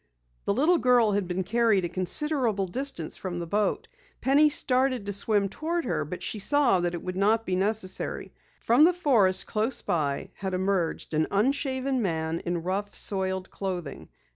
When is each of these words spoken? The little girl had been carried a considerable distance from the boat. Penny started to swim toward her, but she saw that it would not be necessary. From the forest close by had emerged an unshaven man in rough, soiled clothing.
The 0.45 0.53
little 0.55 0.79
girl 0.79 1.11
had 1.11 1.27
been 1.27 1.43
carried 1.43 1.85
a 1.85 1.87
considerable 1.87 2.65
distance 2.65 3.17
from 3.17 3.37
the 3.37 3.45
boat. 3.45 3.87
Penny 4.19 4.49
started 4.49 5.05
to 5.05 5.13
swim 5.13 5.47
toward 5.47 5.85
her, 5.85 6.03
but 6.05 6.23
she 6.23 6.39
saw 6.39 6.79
that 6.79 6.95
it 6.95 7.03
would 7.03 7.15
not 7.15 7.45
be 7.45 7.55
necessary. 7.55 8.33
From 8.61 8.83
the 8.85 8.93
forest 8.93 9.45
close 9.45 9.83
by 9.83 10.31
had 10.33 10.55
emerged 10.55 11.13
an 11.13 11.27
unshaven 11.29 12.01
man 12.01 12.39
in 12.39 12.63
rough, 12.63 12.95
soiled 12.95 13.51
clothing. 13.51 14.09